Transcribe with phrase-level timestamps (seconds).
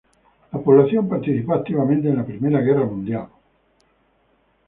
[0.51, 3.27] La población participó activamente en la Primera Guerra Mundial.